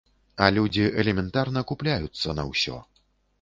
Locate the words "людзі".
0.55-0.87